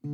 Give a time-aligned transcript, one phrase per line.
[0.00, 0.10] 地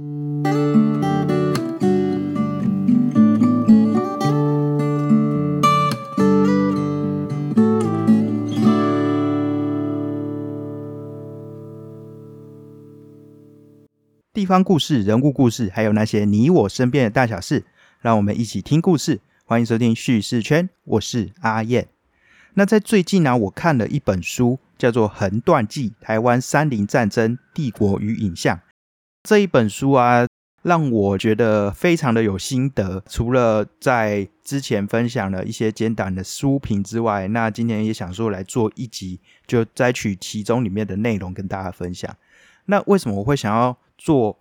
[14.46, 17.64] 方故事、人物故事，还有那些你我身边的大小事，
[18.00, 19.20] 让我们一起听故事。
[19.44, 21.88] 欢迎收听叙事圈，我是阿燕。
[22.54, 28.56] 那在最近呢，我看了一本书，叫做《横断记：台湾山林战争、帝国与影像》。
[29.26, 30.26] 这一本书啊，
[30.62, 33.02] 让我觉得非常的有心得。
[33.08, 42.14] 除了在之前分享了一些简短的书评之外，那今天也想说来做一集，就摘取其中里面的内容跟大家分享。
[42.66, 44.38] 那为什么我会想要做？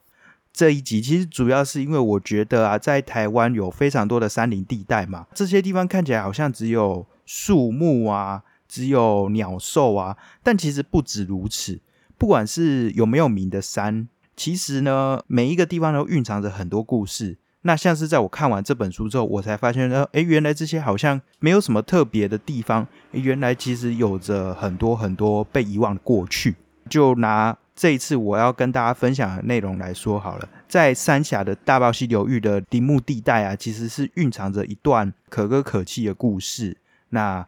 [0.52, 11.80] 这一集其实主要是因为我觉得啊，在台湾有非常多的山林地带嘛，这些地方看起来好像只有树木啊，只有鸟兽啊，但其实不止如此。
[12.20, 17.38] 不管是有没有名的山，其实呢，每一个地方都蕴藏着很多故事。
[17.66, 26.56] 那像是在我看完这本书之后，我才发现呢，诶，原来这些好像没有什么特别的地方，原来其实有着很多很多被遗忘的过去。
[26.90, 36.76] 就拿这一次我要跟大家分享的内容来说好了，在三峡的大豹溪流域的林木地带啊，其实是蕴藏着一段可歌可泣的故事。
[37.12, 37.48] 那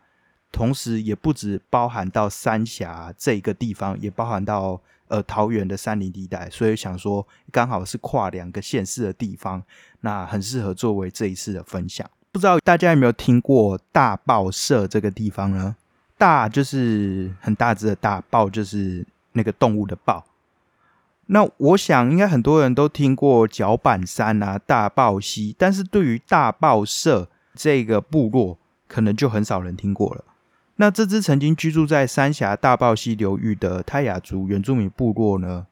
[0.53, 9.63] 同时也不止包含到三峡这个地方，也包含到呃桃园的山林地带，所以想说刚好是跨两个县市的地方，
[10.01, 12.09] 那很适合作为这一次的分享。
[12.31, 15.75] 不知道大家有没有听过大报社这个地方呢？
[16.17, 19.05] 大就是很大只的大，豹就是。
[19.37, 20.23] 那个动物的豹，
[21.25, 30.23] 那我想应该很多人都听过脚板山啊、大豹溪，但是对于大报社这个部落，可能就很少人听过了。
[30.77, 35.67] 那这支曾经居住在三峡大豹溪流域的泰雅族原住民部落呢，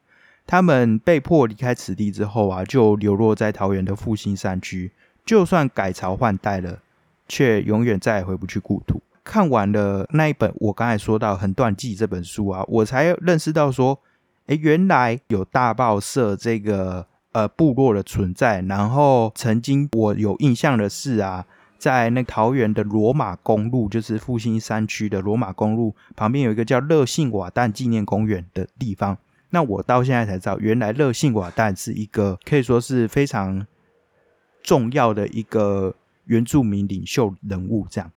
[0.46, 4.90] 他们被迫离开此地之后啊，就流落在桃园的复兴山区。
[5.26, 6.78] 就算改朝换代了，
[7.26, 9.02] 却永远再也回不去故土。
[9.22, 13.98] 看完了那一本我刚才说到《横断记》这本书啊，我才认识到说，
[14.46, 18.60] 哎，原来有大报社这个呃部落的存在。
[18.62, 21.46] 然后曾经我有印象的是啊，
[21.84, 29.18] 在那桃园的罗马公路，就是复兴山区的罗马公路旁边有一个叫乐信瓦旦纪念公园的地方。
[29.50, 33.66] 那我到现在才知道，原来乐信瓦旦是一个可以说是非常
[34.62, 38.10] 重要的一个原住民领袖人物，这样。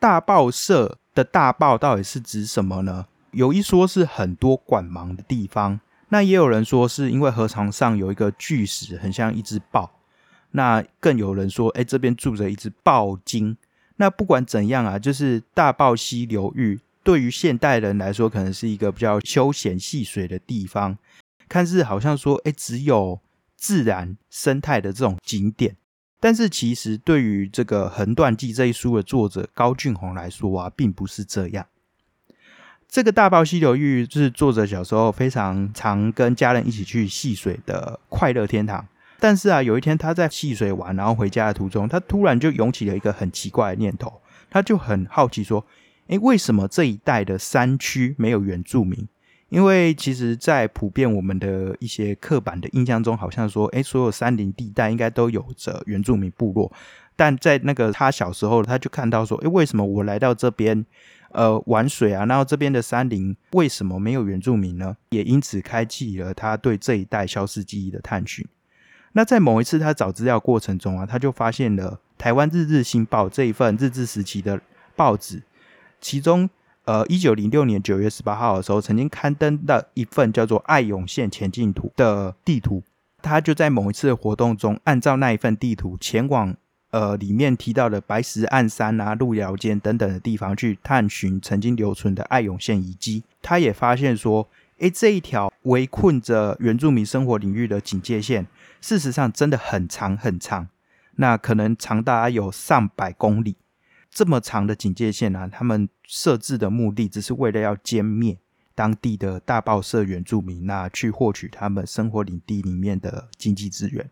[0.00, 3.06] 大报社的大报到底是指什么呢？
[3.30, 5.78] 有一说是很多管盲的地方，
[6.08, 9.90] 那也有人说是因为河床上有一个巨石，很像一只豹。
[10.52, 13.56] 那更有人说，哎，这边住着一只豹鲸。
[13.96, 20.96] 那不管怎样啊，就是大豹溪流域对于现代人来说，可能是一个比较休闲戏水的地方。
[21.48, 23.20] 看似好像说，哎，只有
[23.56, 25.76] 自然生态的这种景点。
[26.18, 31.66] 但是其实对于这个《横断记》这一书的作者高俊宏来说啊，并不是这样。
[32.96, 38.88] 这个大豹溪流域是作者小时候非常常跟家人一起去戏水的快乐天堂。
[39.20, 45.62] 但是啊，有一天他在戏水完，然后回家的途中，他突然就涌起了一个很奇怪的念头，他就很好奇说
[46.08, 49.06] ：“诶，为什么这一带的山区没有原住民？”
[49.50, 56.72] 因为其实，在普遍我们的一些刻板的印象中，好像说，哎，所有山林地带应该都有着原住民部落。
[57.14, 60.84] 但在那个他小时候，他就看到说，哎，为什么我来到这边，
[61.36, 64.96] 呃，玩水啊，然后这边的山林为什么没有原住民呢？
[65.10, 68.46] 也因此开启了他对这一代消失记忆的探寻。
[69.12, 74.60] 那在某一次他找资料过程中啊，他就发现了台湾日日新报这一份日治时期的
[74.96, 75.42] 报纸，
[76.00, 76.48] 其中。
[76.86, 82.80] 呃，一九零六年九月十八号的时候，曾经刊登的一份叫做《爱永线前进图》的地图，
[83.20, 86.54] 他就在某一次活动中，按照那一份地图前往
[86.96, 93.22] 呃里面提到的白石暗山啊、路遥间等等的地方去探寻曾经留存的爱永线遗迹。
[93.42, 94.48] 他也发现说，
[94.78, 98.46] 诶，这一条围困着原住民生活领域的警戒线，
[98.80, 100.68] 事实上真的很长很长，
[101.16, 103.56] 那可能长达有上百公里。
[104.10, 108.38] 这么长的警戒线啊，他们设置的目的只是为了要歼灭
[108.74, 114.08] 当地的大报社原住民，那去获取他们生活领地里面的经济资源。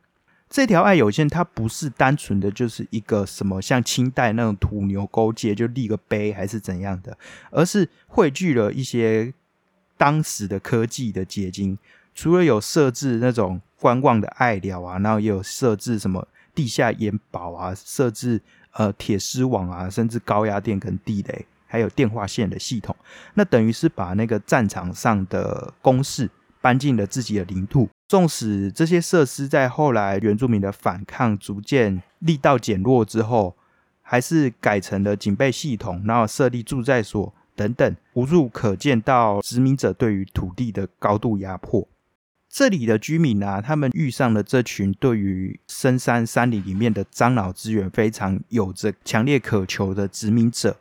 [0.49, 7.17] 这条爱有线，它不是单纯的就是一个什么像清代那种土牛勾结就立个碑还是怎样的，
[7.51, 9.33] 而是汇聚了一些
[9.97, 11.79] 当时的科技的结晶。
[12.15, 18.41] 除了有设置那种观望的爱寮啊，然后也有设置什么地下盐堡啊，设置。
[18.77, 22.97] 呃，铁丝网啊，甚至高压电跟地雷，还有电话线的系统。
[23.35, 26.29] 那等于是把那个战场上的攻势
[26.65, 27.91] 搬进了自己的领土。
[28.09, 33.55] 纵使这些设施在后来原住民的反抗逐渐力道减弱之后，
[34.01, 41.87] 还是改成了警备系统，然后设立驻在所等等，无处可见到殖民者对于土地的高度压迫。
[42.49, 50.79] 这里的居民啊，他们遇上了这群对于深山山林里面的樟脑资源非常有着强烈渴求的殖民者。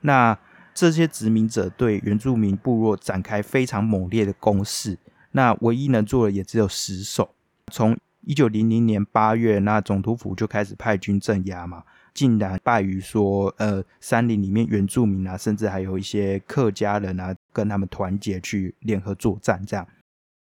[0.00, 0.38] 那
[0.72, 4.96] 这些殖民者对原住民部落展开非常猛烈的攻势。
[5.36, 7.34] 那唯一能做的也只有死守。
[7.70, 11.84] 从一九零零年八月，那总督府就开始派军镇压嘛，
[12.14, 19.86] 竟然败于说，呃，山林里面原住民啊，甚至还有一些客家人啊，跟他们团结去联合作战这样。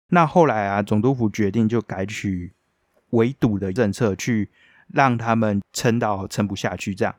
[0.08, 2.54] 那后来啊，总督府决定就改取
[3.10, 4.48] 围堵的政策，去
[4.88, 6.94] 让他们撑到撑不下去。
[6.94, 7.14] 这样，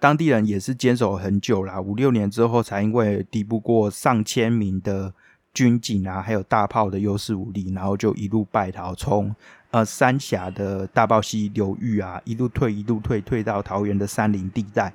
[0.00, 5.12] 当地人也是坚守很久啦，五六年之后，才因为敌不过上千名的
[5.54, 9.34] 军警啊，还有大炮的优势武力，然后就一路败逃，从
[9.70, 14.92] 呃三峡的大豹溪流域啊，一路退，一路退，退到桃园的山林地带，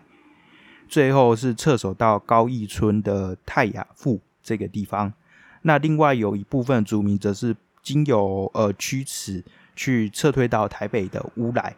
[0.87, 5.13] 最后是撤守到高义村的泰雅富这个地方。
[5.61, 9.43] 那另外有一部分族民则是经由呃驱驰
[9.75, 11.75] 去撤退到台北的乌来。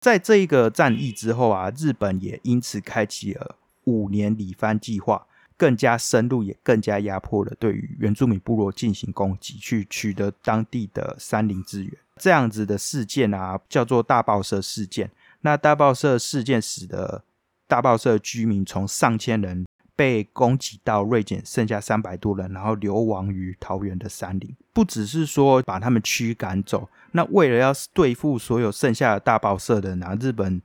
[0.00, 5.26] 在这一个战役之后啊，日本也因此开启了五年里番计划，
[5.56, 11.92] 更加深入也更加压迫了对于原住民部落进行攻击，去取得当地的山林资源。
[12.16, 15.10] 这样子的事件啊，叫做大报社事件。
[15.40, 17.24] 那大报社事件使得
[17.66, 19.64] 大报社居民从上千人。
[19.96, 24.56] 被攻击到锐减，剩下三百多人，然后流亡于桃园的山林。
[24.72, 30.60] 不只是说把他们驱赶走，那为了要对付所有剩下的大报社的人，日本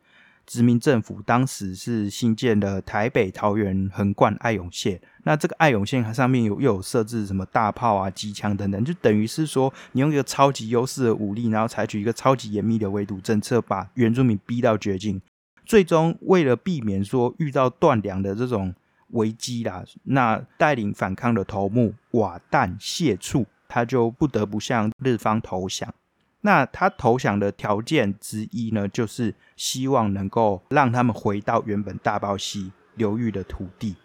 [0.50, 5.00] 殖民政府当时是新建了台北、桃园、横贯、爱永线。
[5.24, 15.22] 那这个爱永线它上面有又有设置什么大炮啊、机枪等等，就等于是说你用一个超级优势的武力，然后采取一个超级严密的围堵政策，把原住民逼到绝境。
[15.64, 18.74] 最终为了避免说遇到断粮的这种。
[19.14, 25.92] 危机啦，那带领反抗的头目瓦旦谢处，他就不得不向日方投降。
[26.42, 33.96] 那他投降的条件之一呢，就是希望能够让他们回到原本大豹溪流域的土地，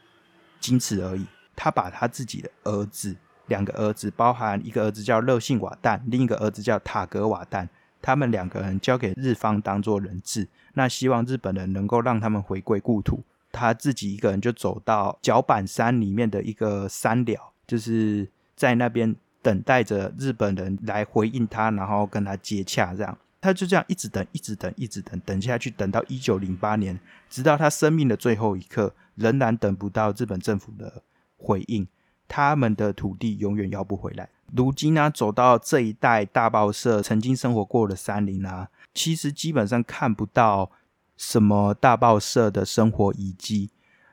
[0.61, 1.25] 仅此而已。
[1.57, 3.17] 他把他自己的儿子，
[3.47, 7.69] 两个儿子，包含一个儿子叫乐信瓦旦，另一个儿子叫塔格瓦旦，
[8.03, 13.23] 他们两个人交给日方当做人质，那希望日本人能够让他们回归故土。
[13.53, 19.15] 他自己一个人就走到脚板山里面的一个山寮，就是在那边
[19.45, 22.95] 等待着日本人来回应他，然后跟他接洽。
[22.95, 26.99] 这样，他就这样一直等，一直等，一直等，等下去，等到一九零八年，
[27.29, 31.03] 直到他生命的最后一刻，仍然等不到日本政府的
[31.37, 31.87] 回应。
[32.27, 34.31] 他们的土地永远要不回来。
[34.57, 40.71] 如今呢，走到这一带大报社曾经生活过的山林啊，其实基本上看不到。
[41.17, 43.71] 什么大报社的生活遗迹？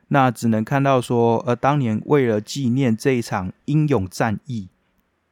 [0.09, 4.69] 那只能看到说，呃，当年为了纪念这一场英勇战役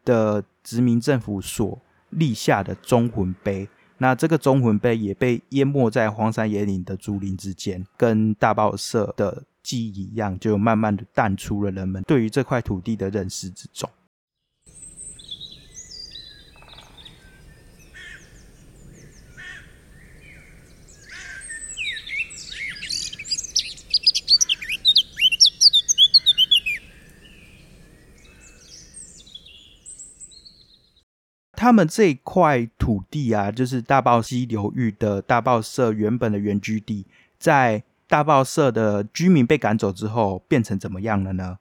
[0.10, 1.80] 的殖民政府所
[2.10, 3.70] 立下的忠魂碑。
[4.00, 13.88] 那这个忠魂碑也被淹没在荒山野岭的竹林之间，跟大报社的记忆一样，就慢慢的淡出了人们对于这块土地的认识之中。
[31.60, 37.06] 他们这块土地啊，就是大报溪流域的大报社原本的原居地，
[37.38, 41.58] 在大报社的居民被赶走之后，变成怎么样了呢？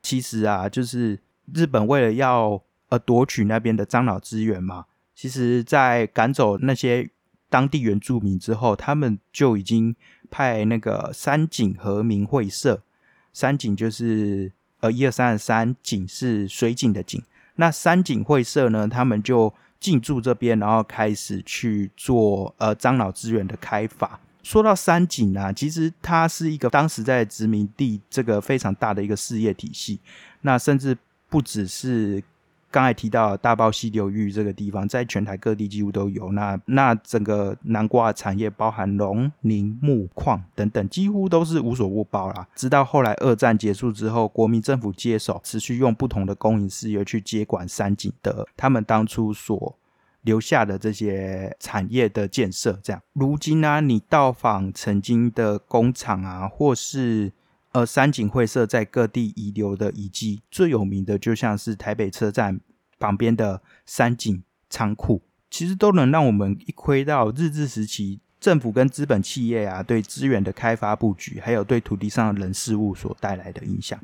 [0.00, 1.18] 其实啊，就是
[1.52, 4.84] 日本为了要呃夺取那边的樟脑资源嘛，
[5.16, 7.10] 其实在赶走那些
[7.50, 9.96] 当地原住民之后，他们就已经
[10.30, 12.80] 派那个山井和民会社，
[13.32, 17.20] 山井就是呃一二三的山，井是水井的井。
[17.56, 18.88] 那三井会社呢？
[18.88, 24.20] 他们就进驻这边，然后开始去做呃樟脑资源的开发。
[24.42, 30.00] 说到三井啊，其实它是一个当时在殖民地这个非常大的一个事业体系。
[30.42, 30.96] 那甚至
[31.28, 32.22] 不只是。
[32.74, 36.32] 刚才提到大报溪流域这个地方，在全台各地几乎都有。
[36.32, 42.48] 那那整个南瓜产业，包含农、林、木、矿等等，几乎都是无所不包啦。
[42.56, 49.78] 直到后来二战结束之后，国民政府接手，持续用不同的公营事业去接管三井的他们当初所
[50.22, 52.80] 留下的这些产业的建设。
[52.82, 57.32] 这样，如今呢，你到访曾经的工厂啊，或是
[57.74, 62.60] 呃三井会社在各地遗留的遗迹，最有名的就像是台北车站
[63.00, 74.00] 旁边的三井仓库，其实都能让我们一窥到日治时期政府跟资本企业啊对资源的开发布局，还有对土地上的人事物所带来的影响。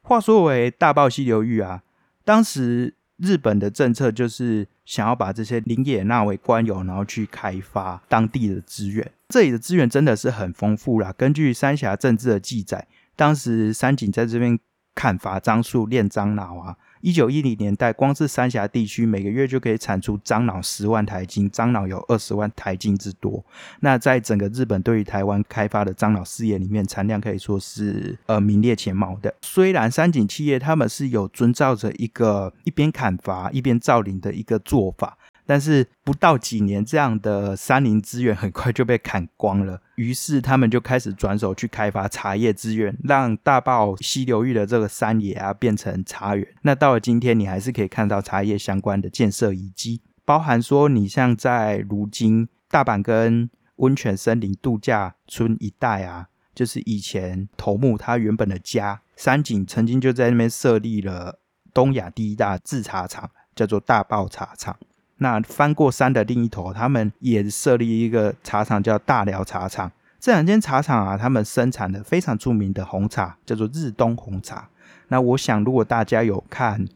[0.00, 1.82] 话说回大豹溪流域啊，
[2.24, 9.10] 当时日本的政策就是想要把这些林野纳为官有，然后去开发当地的资源。
[9.28, 11.12] 这里的资源真的是很丰富啦。
[11.16, 14.58] 根据三峡政治的记载，当时三井在这边
[14.94, 16.76] 砍伐樟树、炼樟脑啊。
[17.04, 23.44] 一九一零年代，光是三峡地区每个月就可以产出樟脑十万台斤，樟脑有二十万台斤之多。
[23.80, 29.34] 那在整个日本对于台湾开发的樟脑事业里面，产量可以说是呃名列前茅的。
[29.42, 35.18] 虽然三井企业他们是有遵照着一个一边砍伐一边造林的一个做法。
[35.46, 39.80] 但是不到几年，这样的山林资源很快就被砍光了。
[39.96, 46.46] 于是他们就开始转手去开发茶叶资源，让大坝溪流域的这个山野啊变成茶园。
[46.62, 61.38] 那到了今天，你还是可以看到茶叶相关的建设遗迹，包含说你像在如今大阪跟温泉森林度假村一带啊，就是以前头目他原本的家，山井曾经就在那边设立了
[61.72, 64.76] 东亚第一大制茶厂，叫做大坝茶厂。
[65.18, 69.90] 那翻过山的另一头，他们也设立一个茶厂，叫大寮茶厂。
[70.18, 74.68] 这两间茶厂啊，他们生产的非常著名的红茶，叫做日东红茶。
[75.08, 76.84] 那我想，如果大家有看《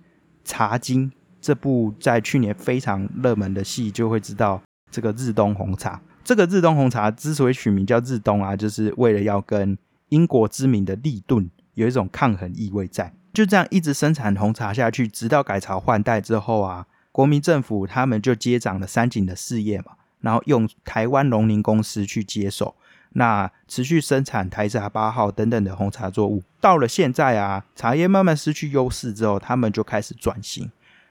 [0.44, 1.10] 茶经》
[1.40, 4.60] 这部在去年非常热门的戏，就会知道
[4.90, 6.00] 这个日东红茶。
[6.24, 13.14] 这个日东红茶之所以取名叫日东啊，就是为了要跟英国知名的利顿有一种抗衡意味在。
[13.32, 16.86] 就这样一直生产红茶下去，直到改朝换代之后啊。
[17.18, 19.86] 国民政府他们就接掌了三井的事业嘛，
[20.20, 22.76] 然后用台湾农林公司去接手，
[23.14, 26.44] 那持续生产台茶八号等等的红茶作物。
[26.60, 30.70] 到了现在啊，茶叶慢慢失去优势之后，他们就开始转型，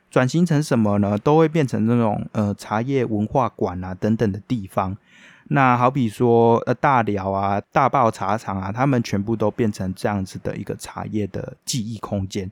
[0.10, 1.18] 转型成什么呢？
[1.18, 4.96] 都会变成那种呃茶叶文化馆啊等等的地方。
[5.50, 12.50] 那好比说呃大寮啊、大报茶厂啊，他们全部都变成这样子的一个茶叶的记忆空间。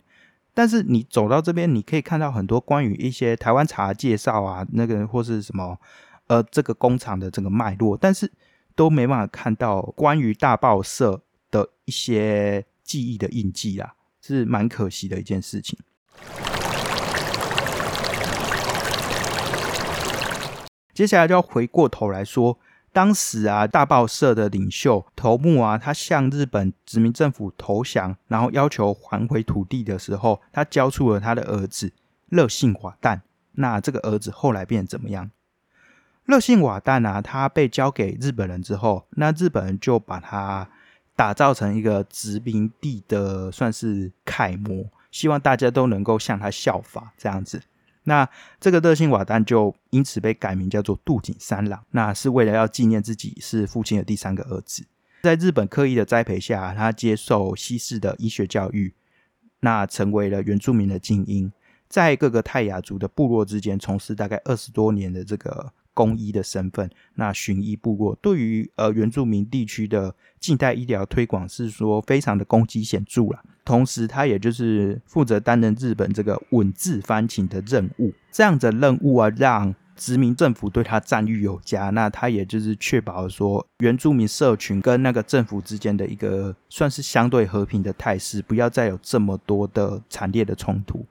[0.55, 5.77] 但是你走到这边，你可以看到很多关于一些台湾茶介绍啊，那个或是什么，
[6.27, 8.31] 呃，这个工厂的这个脉络，但是
[8.74, 11.21] 都没办法看到关于大报社
[11.51, 15.77] 的一些记忆的印记啊，是蛮可惜的一件事情。
[20.93, 22.57] 接下来就要回过头来说。
[22.96, 31.92] 当时啊，大报社的领袖头目啊，他向日本殖民政府投降，然后要求还回土地的时候，他交出了他的儿子
[32.30, 33.20] 热信瓦旦。
[33.56, 35.30] 那这个儿子后来变怎么样？
[36.24, 40.70] 热信瓦旦啊，他被交给日本人之后，那日本人就把他
[41.18, 47.62] 打造成一个殖民地的算是楷模，希望大家都能够向他效法这样子。
[48.05, 48.27] 那
[48.59, 54.85] 这个热信瓦丹就因此被改名叫做渡井三郎，那是为了要纪念自己是父亲的第三个儿子。
[55.21, 58.93] 在日本刻意的栽培下，他接受西式的医学教育，
[59.59, 61.51] 那成为了原住民的精英，
[61.88, 65.74] 在各个泰雅族的部落之间从事大概二十多年的这个。
[65.96, 73.42] 公医的身份，那巡医部落对于呃原住民地区的近代医疗推广是说非常的功绩显著了。
[73.64, 78.14] 同时，他也就是负责担任日本这个稳字翻情的任务。
[78.32, 81.90] 这样的任务啊，让殖民政府对他赞誉有加。
[81.90, 91.04] 那他也就是确保说原住民社群跟那个政府之间的一个算是相对和平的态势，不要再有这么多的惨烈的冲突。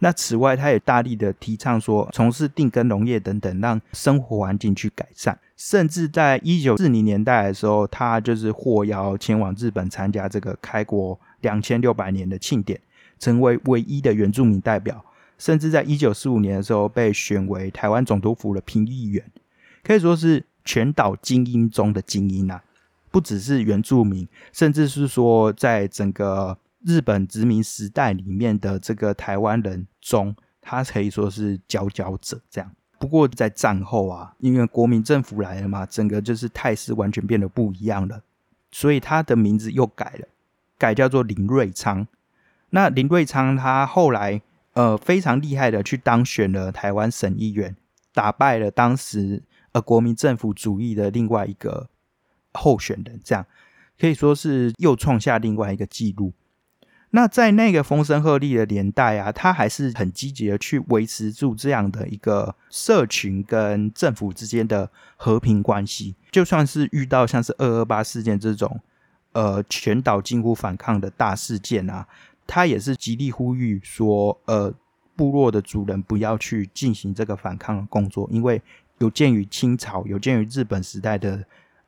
[0.00, 5.36] 那此外，他也大力的提倡说，从事定耕农业等等，让生活环境去改善。
[5.56, 12.80] 甚至在一九四零年代的时候，他就是获邀前往日本参加这个开国两千六百年的庆典，
[13.18, 15.04] 成为唯一的原住民代表。
[15.36, 19.24] 甚至在一九四五年的时候，被选为台湾总督府的评议员，
[19.82, 22.62] 可以说是全岛精英中的精英啊！
[23.10, 26.56] 不只是原住民，甚至是说在整个。
[26.88, 32.40] 日本殖民时代里面的这个台湾人中，他可以说是佼佼者。
[32.48, 38.22] 这样，不过在战后啊，因为国民政府来了嘛，整个就是态势完全变得不一样了，
[38.72, 40.28] 所以他的名字又改了，
[40.78, 42.08] 改叫做林瑞昌。
[42.70, 44.40] 那林瑞昌他后来
[44.72, 47.76] 呃非常厉害的去当选了台湾省议员，
[48.14, 49.42] 打败了当时
[49.72, 51.90] 呃国民政府主义的另外一个
[52.54, 53.44] 候选人，这样
[54.00, 56.32] 可以说是又创下另外一个纪录。
[57.10, 66.14] 那在那个风声鹤唳的年代啊，他还是很积极的去维持住这样的一个社群跟政府之间的和平关系。
[66.30, 68.80] 就算是遇到像是二二八事件这种，
[69.32, 72.06] 呃，全岛近乎反抗的大事件啊，
[72.46, 74.74] 他也是极力呼吁说，呃，
[75.16, 78.60] 部落的主人不要去进行这个反抗的工作，因为
[78.98, 81.42] 有鉴于清朝、有鉴于日本时代的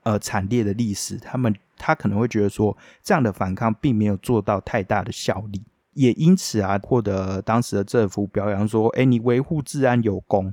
[0.05, 1.55] 呃惨烈的历史，他们。
[1.81, 10.53] 他可能会觉得说，这样的反抗并没有做到太大的效力，也因此啊，获得当时的政府表扬说：“哎，你维护治安有功。”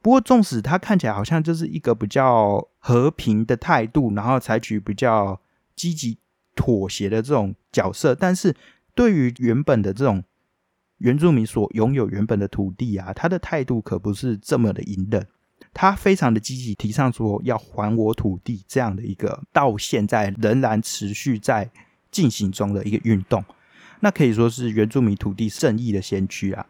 [0.00, 5.40] 不过，纵使他看起来好像就是一个比较和平的态度，然后采取比较
[5.74, 6.18] 积极
[6.54, 8.54] 妥协的这种角色，但是
[8.94, 10.22] 对于原本的这种
[10.98, 15.26] 原住民所拥有原本的土地啊，他的态度可不是这么的隐忍。
[15.80, 21.70] 他非常的积极，提倡说要还我土地这样的一个，到现在仍然持续在
[22.10, 23.44] 进行中的一个运动，
[24.00, 26.66] 那可以说是原住民土地正义的先驱啊。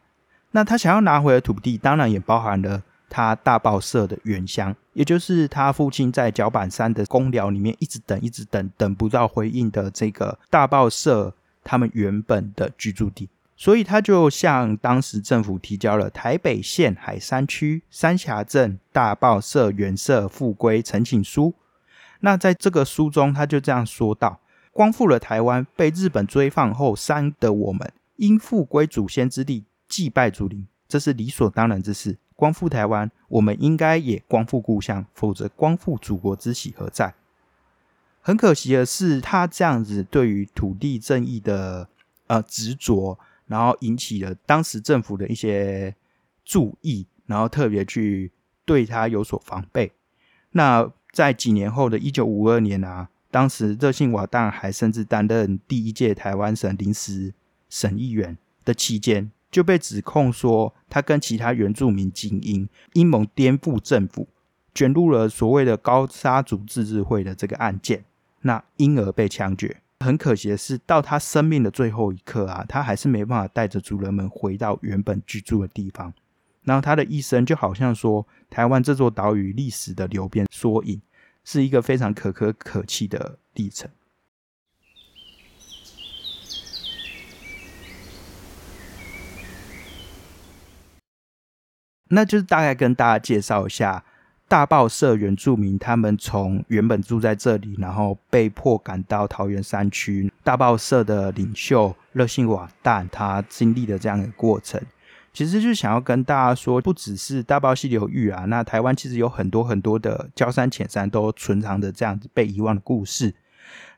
[0.50, 11.34] 那他想要拿回的土地，当然也包含了他大报社的原乡，也就是他父亲在脚板山的公寮里面一直等、一直等等不到回应的这个大报社
[11.64, 13.30] 他们原本的居住地。
[13.60, 21.52] 所以他就向当时政府提交了台北县海山区三峡镇大报社原社复归陈请书。
[22.20, 32.16] 那在这个书中，他就这样说道：“光复了台湾，被日本追放后，三的我们应复归祖先之地，祭拜祖灵，这是理所当然之事。
[32.36, 37.12] 光复台湾，我们应该也光复故乡，否则光复祖国之喜何在？”
[38.22, 41.88] 很可惜的是，他这样子对于土地正义的
[42.28, 43.18] 呃执着。
[43.48, 45.94] 然后引起了当时政府的一些
[46.44, 48.30] 注意，然后特别去
[48.64, 49.90] 对他有所防备。
[50.52, 57.34] 那在几年后的一九五二年啊，当时热信瓦旦还甚至担任第一届台湾省临时
[57.68, 64.28] 省议员的期间，就被指控说他跟其他原住民精英阴谋颠覆政府，
[64.74, 68.04] 卷入了所谓的高沙族自治会的这个案件，
[68.42, 69.80] 那因而被枪决。
[70.00, 76.14] 很可惜的是，到他生命的最后一刻啊，他还是没办法带着族人们回到原本居住的地方。
[76.62, 81.00] 然后他的一生就好像说，台湾这座岛屿历史的流变缩影，
[81.42, 83.90] 是一个非常可歌可泣的历程。
[92.10, 94.04] 那就是大概跟大家介绍一下。
[94.48, 100.32] 大报社原住民，他们从原本住在这里，然后被迫赶到桃园山区。
[100.42, 104.80] 大报社的领袖热信瓦旦，他经历的这样的过程，
[105.34, 113.34] 其实就想要跟大家说，不只是大报溪流域啊，那台湾其实有很多很多的焦山浅山都存藏着这样子被遗忘的故事。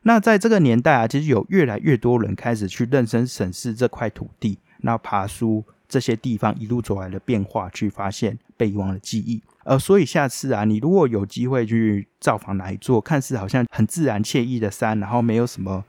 [0.03, 9.41] 那在这个年代啊，其实有越来越多人开始去认真审视这块土地，那爬书这些地方一路走来的变化，去发现被遗忘的记忆。
[9.71, 15.85] 呃，所以下次啊，你如果有机会去造访哪一座看似好像很自然惬意的山，然后没有什么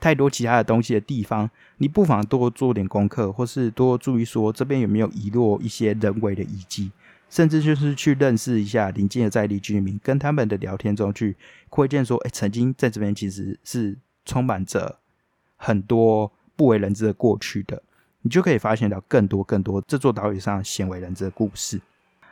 [0.00, 6.90] 太多其他的东西的地方，你不妨多做点功课，或是多注意说这边有没有遗落一些人为的遗迹，
[7.28, 11.36] 甚至就是去认识一下邻近的在地居民，跟他们的聊天中去
[11.68, 14.98] 窥见说，哎，曾经在这边其实是充满着
[15.58, 17.82] 很多不为人知的过去的，
[18.22, 21.78] 你就可以发现到更多更多这座岛屿上鲜为人知的故事。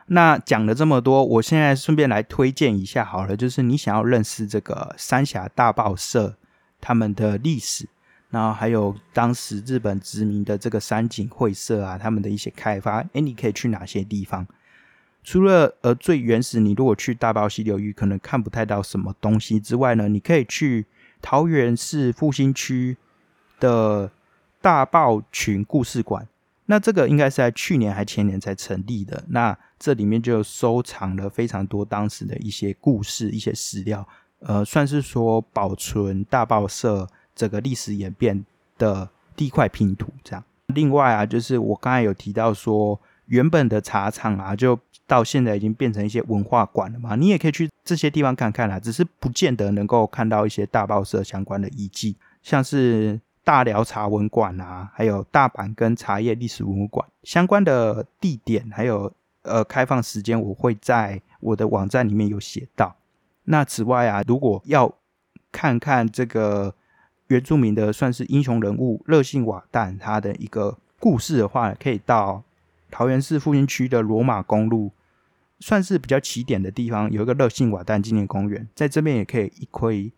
[0.06, 6.36] 那讲了这么多，我现在顺便来推荐一下好了，就是你想要认识这个三峡大报社
[6.80, 7.88] 他们的历史，
[8.28, 14.46] 然后还有当时日本殖民的这个山景会社啊，他们的一些开发，哎，你可以去哪些地方？
[15.22, 20.84] 除了呃最原始，你如果去大报溪流域可能看不太到什么东西之外呢，你可以去
[21.22, 22.98] 桃园市复兴区
[23.58, 24.10] 的
[24.60, 26.28] 大报群故事馆。
[26.66, 29.22] 那这个应该是在去年还前年才成立的。
[29.28, 34.06] 那这里面就收藏了非常多当时的一些故事、一些史料，
[34.38, 38.44] 呃，算是说保存大报社整个历史演变
[38.78, 40.08] 的第一块拼图。
[40.22, 47.14] 这样，另外啊，就是我刚才有提到说，原本的茶厂啊，就到现在已经变成一些文化馆了嘛。
[47.14, 53.20] 你也可以去这些地方看看啦，只是不见得能够看到一些大报社相关的遗迹，像是。
[53.44, 62.96] 大寮茶文馆啊，还有大阪跟茶叶历史文物馆相关的地点，还有呃开放时间，我会在我的网站里面有写到。
[63.44, 64.92] 那此外啊，如果要
[65.52, 66.74] 看看这个
[67.26, 72.42] 原住民的算是英雄人物热信瓦旦他的一个故事的话，可以到
[72.90, 74.90] 桃园市复兴区的罗马公路，
[75.60, 80.10] 算是比较起点的地方，有一个热信瓦旦纪念公园，在这边也可以一窥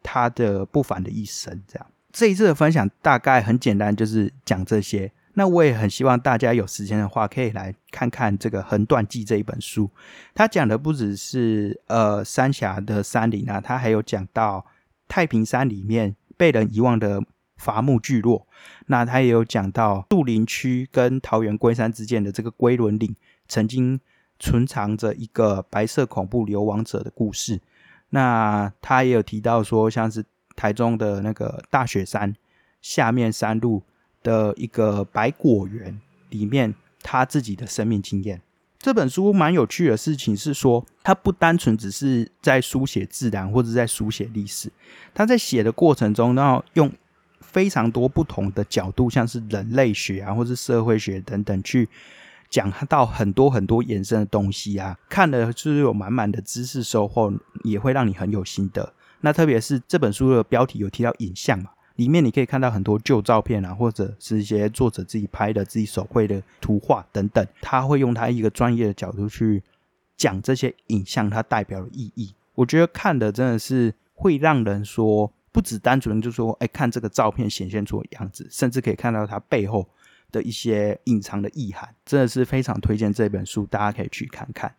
[0.00, 1.86] 他的不凡的一生，这样。
[2.18, 5.12] 这一次的分享大概很简单，就是讲这些。
[5.34, 9.88] 那我也很希望大家有时间的话，可以来看看这个《横断记》这一本书。
[10.34, 14.66] 它讲的不只是呃三峡的山林啊，它还有讲到
[15.06, 17.22] 太平山里面被人遗忘的
[17.56, 18.48] 伐木聚落。
[18.86, 23.14] 那它也有讲到杜林区跟桃园龟山之间的这个龟仑岭，
[23.46, 24.00] 曾经
[24.40, 27.60] 存藏着一个白色恐怖流亡者的故事。
[28.10, 30.24] 那他也有提到说，像是
[30.58, 32.34] 台中的那个大雪山
[32.82, 33.82] 下面山路。
[34.20, 35.96] 的一个百果园
[36.30, 38.42] 里面，他自己的生命经验。
[38.78, 44.70] 这本书蛮有趣的事情是说，他不单纯只是在书写自然或者在书写历史，
[45.14, 46.92] 他在写的过程中，然后用
[47.40, 51.88] 非常多不同的角度，像是人类学啊，或是社会学等等，去
[52.50, 54.98] 讲到很多很多衍生的东西啊。
[55.08, 58.92] 看了就是有满满的知识收获，也会让你很有心得。
[59.20, 61.70] 那特别是这本书的标题有提到影像嘛？
[61.96, 67.44] 里面你可以看到很多旧照片啊，或者是一些作者自己拍的、自己手绘的图画等等。
[67.60, 69.60] 他会用他一个专业的角度去
[70.16, 72.32] 讲这些影像它代表的意义。
[72.54, 79.84] 我觉得看的真的是会让人说，不只单纯就说，哎，看这个照片显现出的样子，甚至可以看到它背后
[80.30, 81.92] 的一些隐藏的意涵。
[82.04, 84.72] 真的是非常推荐这本书，大家可以去看看。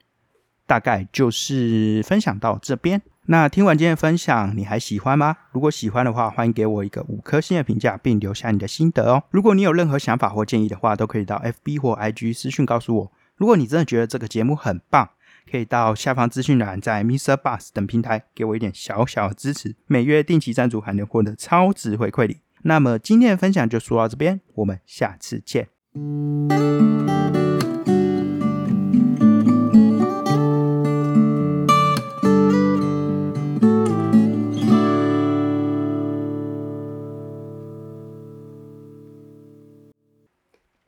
[0.65, 3.01] 大概就是分享到这边。
[3.31, 5.37] 那听完今天的分享，你还喜欢吗？
[5.51, 9.23] 如果喜欢的话，欢迎给我一个五颗星的评价，并留下你的心得哦。
[9.29, 13.11] 如果你有任何想法或建议的话，都可以到 FB 或 IG 私讯告诉我。
[13.35, 15.09] 如果你真的觉得这个节目很棒，
[15.51, 17.37] 可以到下方资讯栏，在 Mr.
[17.37, 22.37] Bus 等平台给我一点小小的支持，每月定期赞助还能获得超值回馈礼。
[22.63, 25.67] 那么今天的分享就说到这边，我们下次见。